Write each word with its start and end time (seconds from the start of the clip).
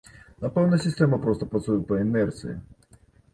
Напэўна, 0.45 0.79
сістэма 0.85 1.19
проста 1.25 1.49
працуе 1.51 1.77
па 1.93 2.01
інерцыі. 2.05 2.57